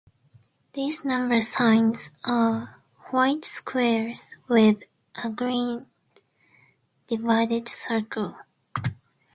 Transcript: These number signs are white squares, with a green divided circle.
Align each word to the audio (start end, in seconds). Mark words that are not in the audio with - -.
These 0.73 1.05
number 1.05 1.41
signs 1.43 2.09
are 2.25 2.81
white 3.11 3.45
squares, 3.45 4.35
with 4.47 4.81
a 5.23 5.29
green 5.29 5.83
divided 7.05 7.67
circle. 7.67 8.35